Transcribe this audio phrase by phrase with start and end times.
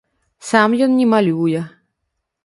[0.51, 1.61] Сам ён не малюе.